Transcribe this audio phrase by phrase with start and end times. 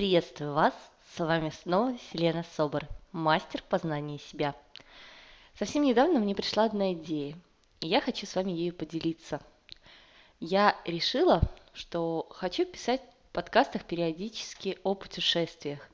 [0.00, 0.72] Приветствую вас!
[1.14, 4.56] С вами снова Селена Собор, мастер познания себя.
[5.58, 7.36] Совсем недавно мне пришла одна идея,
[7.82, 9.42] и я хочу с вами ею поделиться.
[10.40, 11.42] Я решила,
[11.74, 15.86] что хочу писать в подкастах периодически о путешествиях.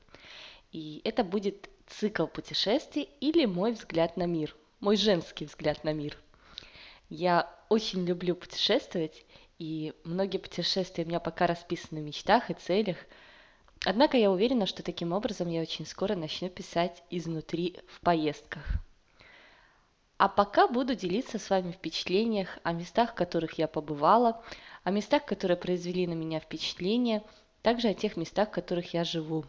[0.71, 6.17] И это будет цикл путешествий или мой взгляд на мир, мой женский взгляд на мир.
[7.09, 9.25] Я очень люблю путешествовать,
[9.59, 12.95] и многие путешествия у меня пока расписаны в мечтах и целях–
[13.85, 18.63] Однако я уверена, что таким образом я очень скоро начну писать изнутри в поездках.
[20.17, 24.43] А пока буду делиться с вами впечатлениях о местах, в которых я побывала,
[24.83, 27.23] о местах, которые произвели на меня впечатление,
[27.61, 29.45] также о тех местах, в которых я живу.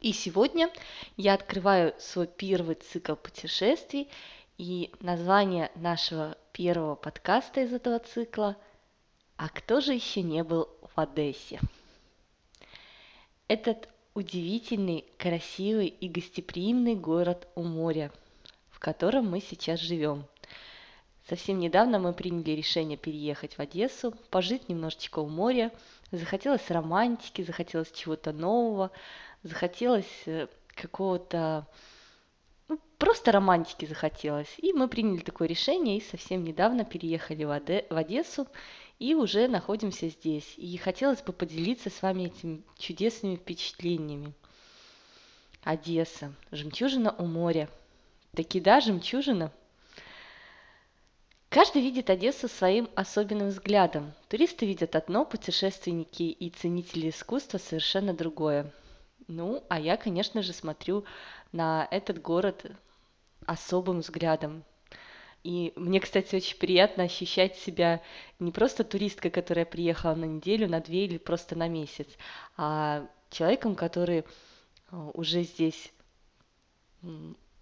[0.00, 0.70] И сегодня
[1.18, 4.08] я открываю свой первый цикл путешествий,
[4.56, 8.56] и название нашего первого подкаста из этого цикла
[9.36, 11.60] «А кто же еще не был в Одессе?»
[13.50, 18.12] Этот удивительный, красивый и гостеприимный город у моря,
[18.70, 20.24] в котором мы сейчас живем.
[21.28, 25.72] Совсем недавно мы приняли решение переехать в Одессу, пожить немножечко у моря.
[26.12, 28.92] Захотелось романтики, захотелось чего-то нового,
[29.42, 31.66] захотелось э, какого-то
[32.68, 34.54] ну, просто романтики захотелось.
[34.58, 38.46] И мы приняли такое решение и совсем недавно переехали в, Оде- в Одессу
[39.00, 40.54] и уже находимся здесь.
[40.56, 44.32] И хотелось бы поделиться с вами этими чудесными впечатлениями.
[45.64, 47.68] Одесса, жемчужина у моря.
[48.36, 49.50] Таки да, жемчужина.
[51.48, 54.12] Каждый видит Одессу своим особенным взглядом.
[54.28, 58.72] Туристы видят одно, путешественники и ценители искусства совершенно другое.
[59.26, 61.04] Ну, а я, конечно же, смотрю
[61.52, 62.66] на этот город
[63.46, 64.62] особым взглядом.
[65.42, 68.02] И мне, кстати, очень приятно ощущать себя
[68.38, 72.08] не просто туристкой, которая приехала на неделю, на две или просто на месяц,
[72.56, 75.92] а человеком, который э, уже здесь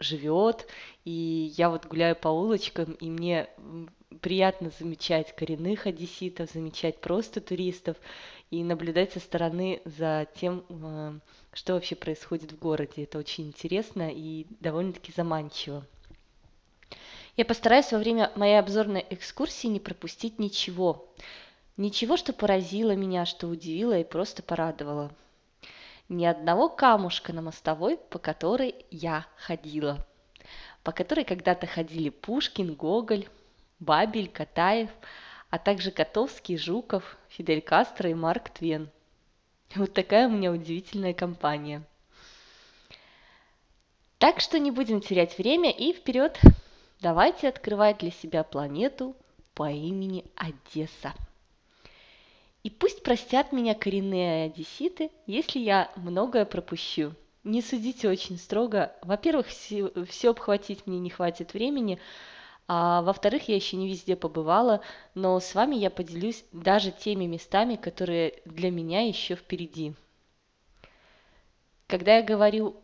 [0.01, 0.67] живет,
[1.05, 3.49] и я вот гуляю по улочкам, и мне
[4.21, 7.97] приятно замечать коренных одесситов, замечать просто туристов
[8.51, 11.19] и наблюдать со стороны за тем, э,
[11.53, 13.05] что вообще происходит в городе.
[13.05, 15.85] Это очень интересно и довольно-таки заманчиво.
[17.39, 21.09] Я постараюсь во время моей обзорной экскурсии не пропустить ничего.
[21.77, 25.13] Ничего, что поразило меня, что удивило и просто порадовало.
[26.09, 30.05] Ни одного камушка на мостовой, по которой я ходила.
[30.83, 33.29] По которой когда-то ходили Пушкин, Гоголь,
[33.79, 34.91] Бабель, Катаев,
[35.49, 38.91] а также Котовский, Жуков, Фидель Кастро и Марк Твен.
[39.77, 41.85] Вот такая у меня удивительная компания.
[44.19, 46.37] Так что не будем терять время и вперед!
[47.01, 49.15] Давайте открывать для себя планету
[49.55, 51.15] по имени Одесса.
[52.65, 57.15] И пусть простят меня коренные одесситы, если я многое пропущу.
[57.45, 58.93] Не судите очень строго.
[59.03, 62.01] Во-первых, все, все обхватить мне не хватит времени,
[62.67, 64.83] а во-вторых, я еще не везде побывала,
[65.15, 69.95] но с вами я поделюсь даже теми местами, которые для меня еще впереди.
[71.87, 72.77] Когда я говорю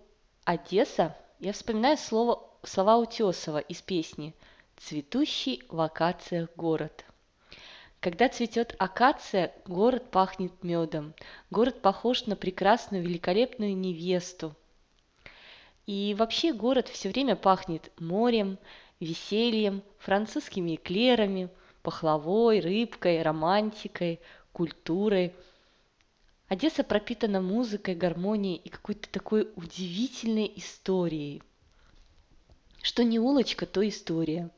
[0.45, 4.35] Одесса, я вспоминаю слово слова Утесова из песни
[4.77, 7.05] «Цветущий в акациях город».
[8.01, 11.15] Когда цветет акация, город пахнет медом,
[11.51, 14.55] город похож на прекрасную, великолепную невесту.
[15.87, 18.59] И вообще город все время пахнет морем,
[19.01, 21.49] весельем, французскими эклерами,
[21.83, 24.21] пахлавой, рыбкой, романтикой,
[24.53, 25.35] культурой.
[26.49, 31.43] Одесса пропитана музыкой, гармонией и какой-то такой удивительной историей–
[32.85, 34.51] что не улочка, то история.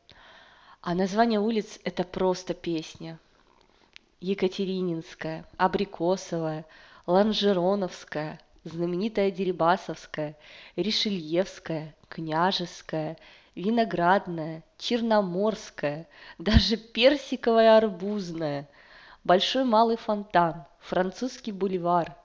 [0.80, 3.20] А название улиц– это просто песня.
[4.20, 6.66] Екатерининская, Абрикосовая,
[7.06, 10.36] Ланжероновская, знаменитая Дерибасовская,
[10.74, 13.16] Ришельевская, Княжеская,
[13.54, 18.68] Виноградная, Черноморская, даже Персиковая Арбузная,
[19.22, 22.16] Большой Малый Фонтан, Французский бульвар.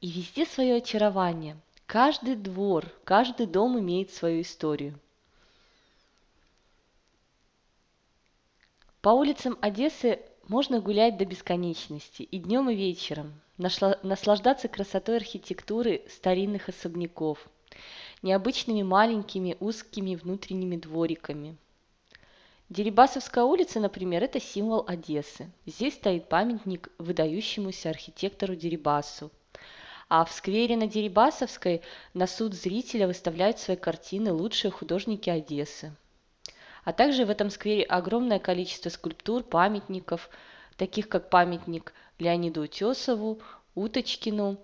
[0.00, 1.56] И везде свое очарование.
[1.86, 4.98] Каждый двор, каждый дом имеет свою историю.
[9.02, 16.68] По улицам Одессы можно гулять до бесконечности и днем, и вечером, наслаждаться красотой архитектуры старинных
[16.68, 17.38] особняков,
[18.20, 21.56] необычными маленькими узкими внутренними двориками.
[22.68, 25.50] Дерибасовская улица, например, это символ Одессы.
[25.64, 29.30] Здесь стоит памятник выдающемуся архитектору Дерибасу.
[30.10, 31.80] А в сквере на Дерибасовской
[32.12, 35.96] на суд зрителя выставляют свои картины лучшие художники Одессы.
[36.84, 40.30] А также в этом сквере огромное количество скульптур, памятников,
[40.76, 43.40] таких как памятник Леониду Утесову,
[43.74, 44.58] Уточкину,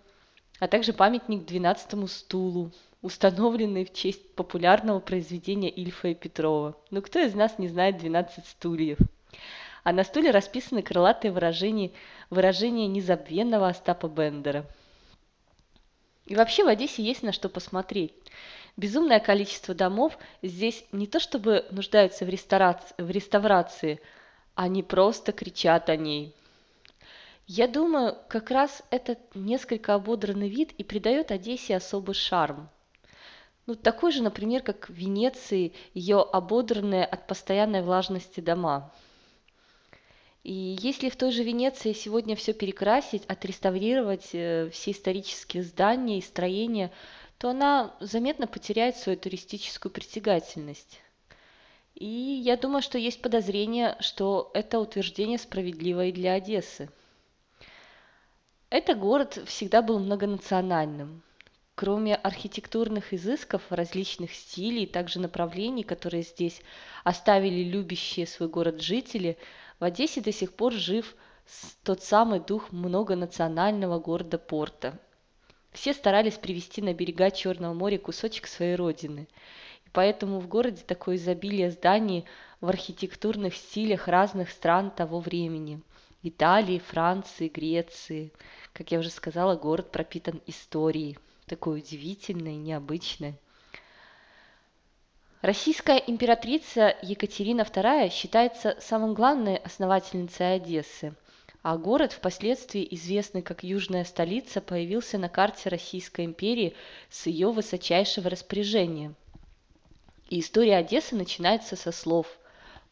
[0.58, 2.72] а также памятник двенадцатому стулу,
[3.02, 6.76] установленный в честь популярного произведения Ильфа и Петрова.
[6.90, 8.98] Ну кто из нас не знает «12 стульев»?
[9.84, 11.92] А на стуле расписаны крылатые выражения,
[12.30, 14.66] выражения незабвенного Остапа Бендера.
[16.24, 18.12] И вообще в Одессе есть на что посмотреть.
[18.76, 24.00] Безумное количество домов здесь не то чтобы нуждаются в в реставрации
[24.54, 26.34] они просто кричат о ней.
[27.46, 32.68] Я думаю, как раз этот несколько ободранный вид и придает Одессе особый шарм.
[33.66, 38.92] Ну, такой же, например, как в Венеции, ее ободранные от постоянной влажности дома.
[40.42, 46.22] И если в той же Венеции сегодня все перекрасить, отреставрировать э, все исторические здания и
[46.22, 46.92] строения,
[47.38, 51.00] то она заметно потеряет свою туристическую притягательность.
[51.94, 56.90] И я думаю, что есть подозрение, что это утверждение справедливо и для Одессы.
[58.68, 61.22] Это город всегда был многонациональным.
[61.74, 66.62] Кроме архитектурных изысков различных стилей и также направлений, которые здесь
[67.04, 69.36] оставили любящие свой город жители,
[69.78, 71.14] в Одессе до сих пор жив
[71.84, 74.98] тот самый дух многонационального города-порта.
[75.76, 79.28] Все старались привести на берега Черного моря кусочек своей родины.
[79.84, 82.24] И поэтому в городе такое изобилие зданий
[82.62, 85.82] в архитектурных стилях разных стран того времени–
[86.22, 88.32] Италии, Франции, Греции.
[88.72, 93.34] Как я уже сказала, город пропитан историей, такой удивительной, необычной.
[95.42, 101.14] Российская императрица Екатерина II считается самым главной основательницей Одессы,
[101.68, 106.76] а город, впоследствии известный как Южная столица, появился на карте Российской империи
[107.10, 109.14] с ее высочайшего распоряжения.
[110.30, 112.28] И история Одессы начинается со слов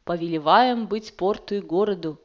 [0.03, 2.21] «Повелеваем быть порту и городу,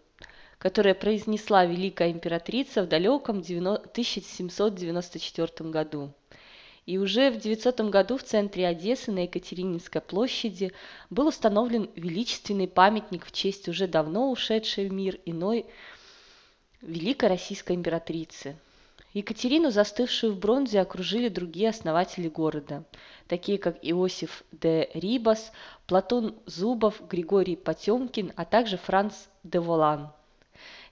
[0.57, 6.11] которое произнесла великая императрица в далеком 1794 году.
[6.87, 10.71] И уже в 900 году в центре Одессы на Екатерининской площади
[11.11, 15.67] был установлен величественный памятник в честь уже давно ушедшей в мир иной
[16.81, 18.55] великой российской императрицы.
[19.13, 22.83] Екатерину, застывшую в бронзе, окружили другие основатели города,
[23.27, 25.51] такие как Иосиф де Рибас,
[25.87, 30.11] Платон Зубов, Григорий Потемкин, а также Франц де Волан–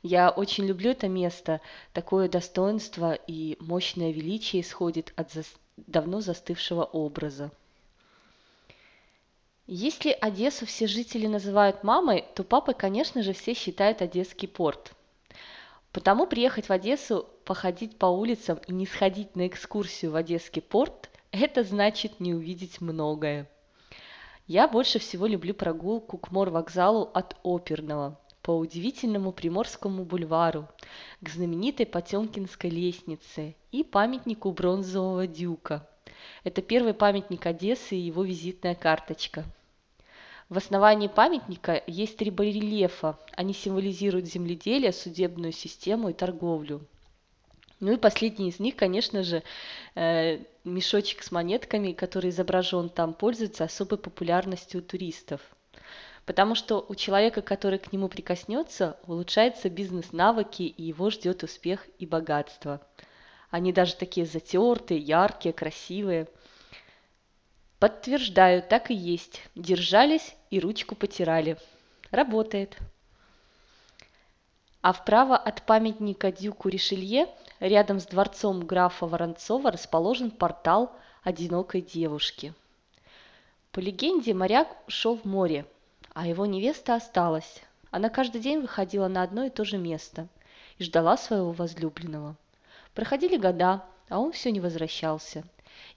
[0.04, 1.60] я очень люблю это место.
[1.94, 5.52] Такое достоинство и мощное величие исходит от зас...
[5.76, 7.52] давно застывшего образа.
[9.66, 14.94] Если Одессу все жители называют мамой, то папой, конечно же, все считают Одесский порт.
[15.98, 21.10] Потому приехать в Одессу, походить по улицам и не сходить на экскурсию в Одесский порт–
[21.32, 23.50] это значит не увидеть многое.
[24.46, 30.68] Я больше всего люблю прогулку к морвокзалу от Оперного– по удивительному Приморскому бульвару,
[31.20, 35.90] к знаменитой Потемкинской лестнице и памятнику бронзового дюка.
[36.44, 39.46] Это первый памятник Одессы и его визитная карточка.
[40.50, 43.20] В основании памятника есть три барельефа.
[43.34, 46.86] Они символизируют земледелие, судебную систему и торговлю.
[47.80, 49.44] Ну и последний из них, конечно же,
[49.96, 55.42] э, мешочек с монетками, который изображен там, пользуется особой популярностью у туристов–
[56.28, 62.06] потому что у человека, который к нему прикоснется, улучшаются бизнес-навыки, и его ждет успех и
[62.06, 62.82] богатство.
[63.50, 66.28] Они даже такие затертые, яркие, красивые.
[67.80, 69.42] Подтверждаю, так и есть.
[69.56, 71.58] Держались и ручку потирали.
[72.12, 72.78] Работает.
[74.82, 77.28] А вправо от памятника Дюку Ришелье,
[77.60, 80.92] рядом с дворцом графа Воронцова, расположен портал
[81.24, 82.54] одинокой девушки.
[83.72, 85.66] По легенде, моряк ушел в море–
[86.18, 87.62] а его невеста осталась.
[87.92, 90.28] Она каждый день выходила на одно и то же место
[90.80, 92.36] и ждала своего возлюбленного.
[92.96, 95.44] Проходили года, а он все не возвращался.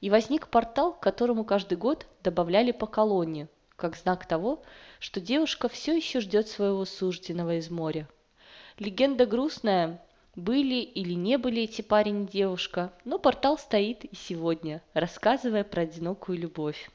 [0.01, 4.63] И возник портал, к которому каждый год добавляли по колонне, как знак того,
[4.99, 8.09] что девушка все еще ждет своего сужденного из моря.
[8.79, 10.03] Легенда грустная,
[10.37, 15.83] были или не были эти парень и девушка, но портал стоит и сегодня, рассказывая про
[15.83, 16.91] одинокую любовь.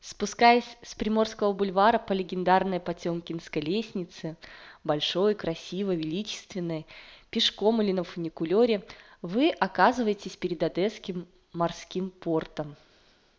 [0.00, 4.36] Спускаясь с Приморского бульвара по легендарной Потемкинской лестнице,
[4.82, 6.86] большой, красивой, величественной,
[7.30, 8.82] пешком или на фуникулере,
[9.22, 12.76] вы оказываетесь перед Одесским морским портом,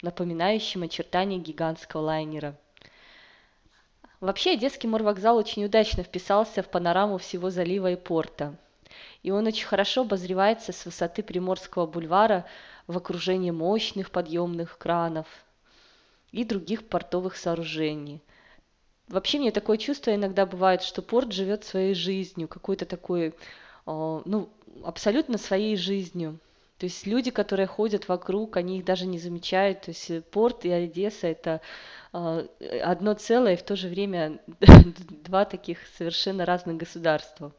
[0.01, 2.55] напоминающим очертания гигантского лайнера.
[4.19, 8.55] Вообще, Одесский морвокзал очень удачно вписался в панораму всего залива и порта.
[9.21, 12.45] И он очень хорошо обозревается с высоты Приморского бульвара
[12.87, 15.27] в окружении мощных подъемных кранов–
[16.33, 18.21] и других портовых сооружений.
[19.07, 23.35] Вообще мне такое чувство иногда бывает, что порт живет своей жизнью, какой-то такой
[23.85, 24.49] а, ну,
[24.83, 26.39] абсолютно своей жизнью.
[26.77, 29.81] То есть люди, которые ходят вокруг, они их даже не замечают.
[29.81, 31.61] То есть порт и Одесса– это
[32.11, 32.45] а,
[32.83, 34.39] одно целое, и в то же время
[35.23, 37.51] два таких совершенно разных государства.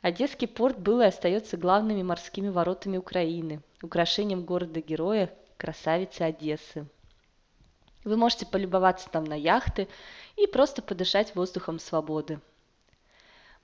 [0.00, 6.86] Одесский порт был и остается главными морскими воротами Украины, украшением города-героя, красавицы Одессы.
[8.04, 9.88] Вы можете полюбоваться там на яхты
[10.36, 12.40] и просто подышать воздухом свободы.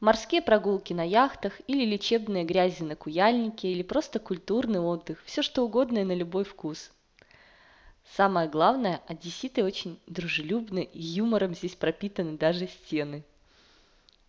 [0.05, 5.63] Морские прогулки на яхтах или лечебные грязи на куяльнике или просто культурный отдых, все что
[5.63, 6.93] угодно и на любой вкус.
[8.15, 13.23] Самое главное, одесситы очень дружелюбны и юмором здесь пропитаны даже стены.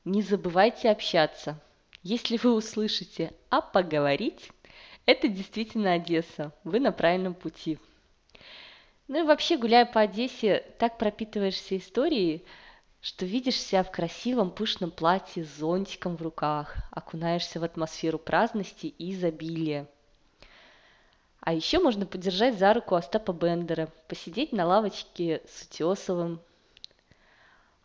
[0.06, 1.60] Не забывайте общаться.
[2.04, 4.52] Если вы услышите «а поговорить»,
[5.06, 7.80] это действительно Одесса, вы на правильном пути.
[9.10, 12.46] Ну и вообще, гуляя по Одессе, так пропитываешься историей,
[13.06, 18.88] что видишь себя в красивом пышном платье с зонтиком в руках, окунаешься в атмосферу праздности
[18.88, 19.88] и изобилия.
[21.40, 26.42] А еще можно подержать за руку Остапа Бендера, посидеть на лавочке с Утесовым,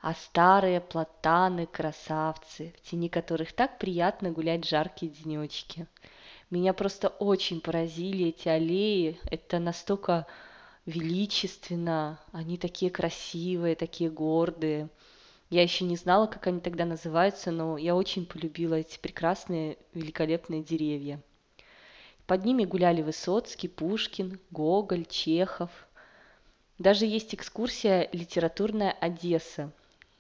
[0.00, 5.86] а старые платаны красавцы, в тени которых так приятно гулять жаркие денечки.
[6.48, 10.26] Меня просто очень поразили эти аллеи, это настолько
[10.86, 14.88] величественно, они такие красивые, такие гордые.
[15.50, 20.62] Я еще не знала, как они тогда называются, но я очень полюбила эти прекрасные, великолепные
[20.62, 21.21] деревья.
[22.26, 25.71] Под ними гуляли Высоцкий, Пушкин, Гоголь, Чехов.
[26.78, 29.73] Даже есть экскурсия «Литературная Одесса»,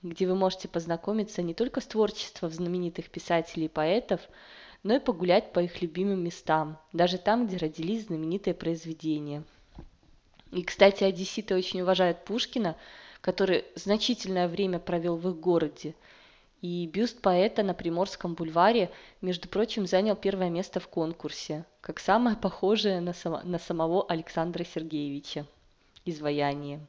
[0.02, 4.20] где вы можете познакомиться не только с творчеством знаменитых писателей и поэтов,
[4.82, 9.44] но и погулять по их любимым местам, даже там, где родились знаменитые произведения–
[10.52, 12.76] и, кстати, одесситы очень уважают Пушкина,
[13.20, 15.94] который значительное время провел в их городе.
[16.62, 18.90] И бюст поэта на Приморском бульваре,
[19.22, 24.64] между прочим, занял первое место в конкурсе, как самое похожее на, само, на самого Александра
[24.64, 25.46] Сергеевича
[26.04, 26.80] изваяние.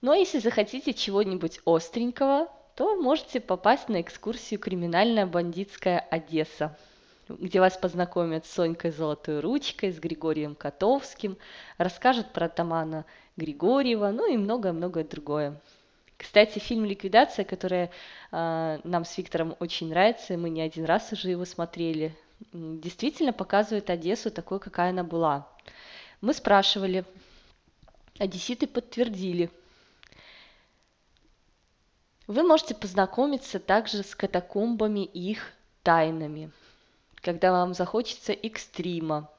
[0.00, 6.76] Ну а если захотите чего-нибудь остренького, то можете попасть на экскурсию «Криминальная бандитская Одесса»,
[7.28, 11.38] где вас познакомят с Сонькой Золотой Ручкой, с Григорием Котовским,
[11.78, 15.60] расскажут про атамана Григорьева, ну и многое-многое другое.
[16.16, 17.90] Кстати, фильм «Ликвидация», который
[18.30, 22.16] э, нам с Виктором очень нравится, мы не один раз уже его смотрели,
[22.52, 25.48] действительно показывает Одессу такой, какая она была.
[26.20, 27.04] Мы спрашивали,
[28.18, 29.50] одесситы подтвердили.
[32.26, 36.50] Вы можете познакомиться также с катакомбами и их тайнами–
[37.24, 39.30] когда вам захочется экстрима.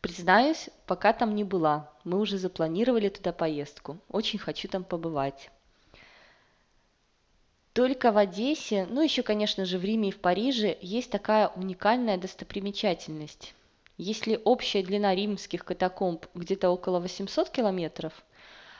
[0.00, 1.90] Признаюсь, пока там не была.
[2.04, 3.98] Мы уже запланировали туда поездку.
[4.08, 5.50] Очень хочу там побывать.
[7.74, 12.18] Только в Одессе, ну еще, конечно же, в Риме и в Париже есть такая уникальная
[12.18, 13.54] достопримечательность.
[13.96, 18.24] Если общая длина римских катакомб где-то около 800 километров,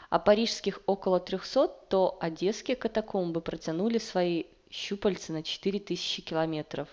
[0.09, 6.89] а парижских около 300, то одесские катакомбы протянули свои щупальца на 4000 километров.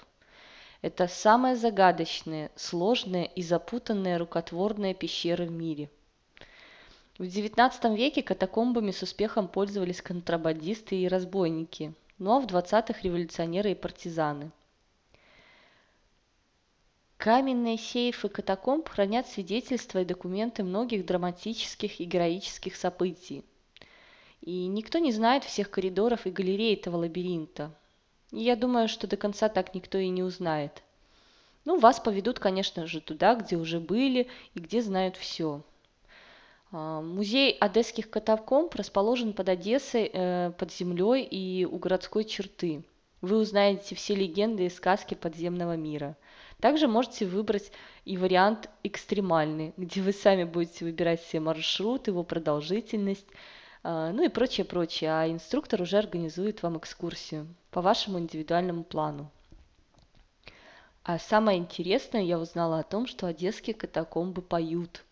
[0.81, 5.89] Это самые загадочные, сложные и запутанные рукотворные пещеры в мире.
[7.17, 13.71] В XIX веке катакомбами с успехом пользовались контрабандисты и разбойники, ну а в 20-х революционеры
[13.71, 14.51] и партизаны.
[17.17, 23.43] Каменные сейфы катакомб хранят свидетельства и документы многих драматических и героических событий.
[24.41, 27.73] И никто не знает всех коридоров и галерей этого лабиринта,
[28.31, 30.83] я думаю, что до конца так никто и не узнает.
[31.65, 35.61] Ну, вас поведут, конечно же, туда, где уже были и где знают все.
[36.71, 42.83] А, музей одесских катакомб расположен под Одессой, э, под землей и у городской черты.
[43.21, 46.15] Вы узнаете все легенды и сказки подземного мира.
[46.59, 47.71] Также можете выбрать
[48.05, 53.27] и вариант экстремальный, где вы сами будете выбирать все маршрут, его продолжительность,
[53.89, 55.11] ну и прочее, прочее.
[55.11, 59.31] А инструктор уже организует вам экскурсию по вашему индивидуальному плану.
[61.03, 65.05] А самое интересное, я узнала о том, что одесские катакомбы поют.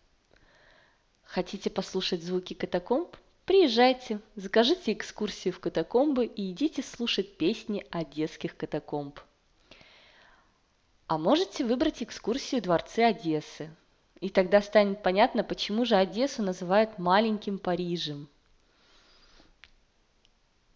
[1.22, 3.16] Хотите послушать звуки катакомб?
[3.46, 9.20] Приезжайте, закажите экскурсию в катакомбы и идите слушать песни одесских катакомб.
[11.06, 13.70] А можете выбрать экскурсию Дворцы Одессы.
[14.20, 18.28] И тогда станет понятно, почему же Одессу называют маленьким Парижем–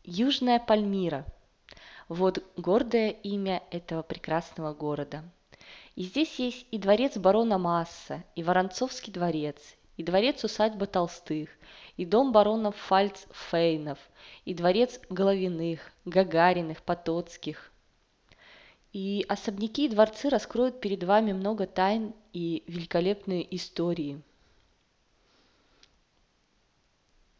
[0.03, 1.27] Южная Пальмира.
[2.09, 5.23] Вот гордое имя этого прекрасного города.
[5.95, 9.59] И здесь есть и дворец барона Масса, и Воронцовский дворец,
[9.99, 11.51] и дворец-усадьба Толстых,
[11.99, 13.99] и дом баронов Фальц-Фейнов,
[14.47, 17.71] и дворец Головиных, Гагариных, Потоцких.
[18.95, 24.23] И особняки и дворцы раскроют перед вами много тайн и великолепные истории.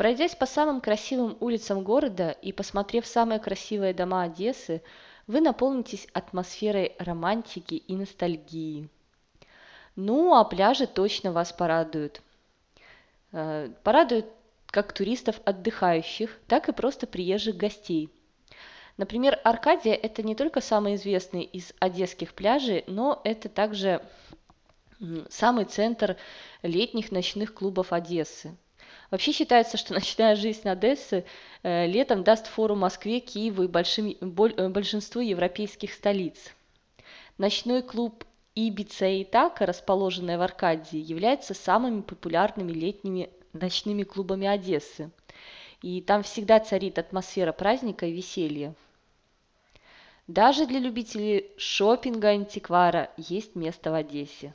[0.01, 4.81] Пройдясь по самым красивым улицам города и посмотрев самые красивые дома Одессы,
[5.27, 8.89] вы наполнитесь атмосферой романтики и ностальгии.
[9.97, 12.23] Ну, а пляжи точно вас порадуют.
[13.33, 14.25] Э, порадуют
[14.69, 18.09] как туристов отдыхающих, так и просто приезжих гостей–
[18.97, 24.03] Например, Аркадия– это не только самый известный из одесских пляжей, но это также
[25.29, 26.17] самый центр
[26.63, 28.57] летних ночных клубов Одессы.
[29.11, 31.25] Вообще считается, что ночная жизнь Одессы
[31.63, 36.37] э, летом даст фору Москве, Киеву и большим, э, большинству европейских столиц.
[37.39, 38.25] Ночной клуб
[38.55, 45.11] Ибица и Итака, расположенный в Аркадии, является самыми популярными летними ночными клубами Одессы.
[45.83, 48.75] И там всегда царит атмосфера праздника и веселья.
[50.27, 54.55] Даже для любителей шопинга антиквара есть место в Одессе.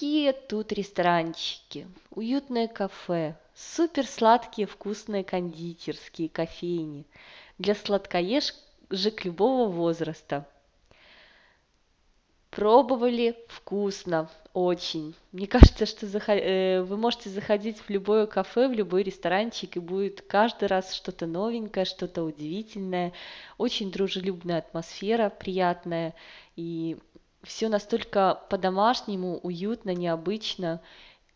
[0.00, 7.04] Какие тут ресторанчики, уютное кафе, супер сладкие вкусные кондитерские, кофейни
[7.58, 8.54] для сладкоежек
[9.26, 10.48] любого возраста–
[12.50, 15.14] Пробовали вкусно, очень.
[15.30, 20.22] Мне кажется, что э, вы можете заходить в любое кафе, в любой ресторанчик, и будет
[20.22, 23.12] каждый раз что-то новенькое, что-то удивительное.
[23.56, 26.12] Очень дружелюбная атмосфера, приятная.
[26.56, 26.98] И
[27.42, 30.80] все настолько по-домашнему, уютно, необычно.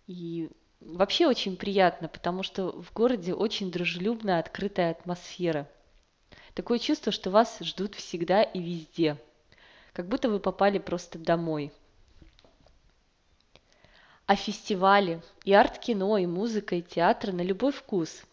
[0.07, 5.69] И вообще очень приятно, потому что в городе очень дружелюбная, открытая атмосфера.
[6.55, 9.19] Такое чувство, что вас ждут всегда и везде
[9.95, 11.73] как будто вы попали просто домой.
[14.27, 18.25] А фестивали, и арт-кино, и музыка, и театр на любой вкус.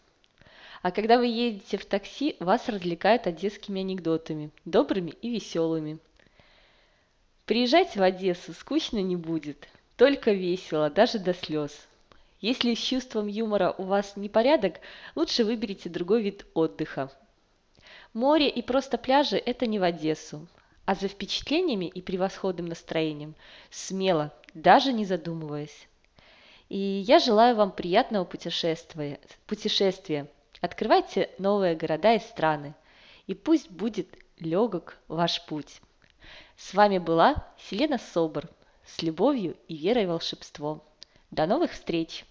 [0.82, 5.98] А когда вы едете в такси, вас развлекают одесскими анекдотами, добрыми и веселыми.
[7.52, 11.86] Приезжайте в Одессу, скучно не будет, только весело, даже до слез.
[12.40, 14.76] Если с чувством юмора у вас непорядок,
[15.14, 17.12] лучше выберите другой вид отдыха.
[18.14, 20.48] Море и просто пляжи– это не в Одессу,
[20.86, 23.34] а за впечатлениями и превосходным настроением
[23.70, 25.88] смело, даже не задумываясь.
[26.70, 29.20] И я желаю вам приятного путешествия.
[29.46, 30.26] путешествия.
[30.62, 32.74] Открывайте новые города и страны,
[33.26, 35.82] и пусть будет легок ваш путь.
[36.56, 38.48] С вами была Селена Собор
[38.84, 40.84] с любовью и верой в волшебство.
[41.30, 42.24] До новых встреч!